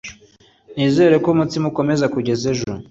Nizere 0.75 1.15
ko 1.23 1.27
umutsima 1.33 1.65
ukomeza 1.71 2.05
kugeza 2.13 2.43
ejo. 2.53 2.71